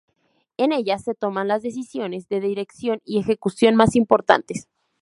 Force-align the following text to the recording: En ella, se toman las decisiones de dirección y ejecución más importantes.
En 0.57 0.71
ella, 0.71 0.97
se 0.97 1.13
toman 1.13 1.47
las 1.47 1.61
decisiones 1.61 2.27
de 2.27 2.39
dirección 2.39 3.01
y 3.05 3.19
ejecución 3.19 3.75
más 3.75 3.95
importantes. 3.95 4.67